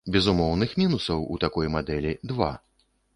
Безумоўных 0.13 0.71
мінусаў 0.83 1.21
у 1.35 1.37
такой 1.43 1.71
мадэлі 1.75 2.15
два. 2.33 2.49